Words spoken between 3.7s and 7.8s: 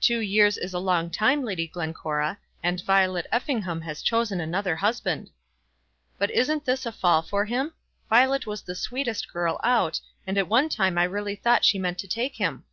has chosen another husband." "But isn't this a fall for him?